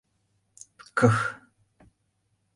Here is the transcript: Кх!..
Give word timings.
Кх!.. 0.97 1.17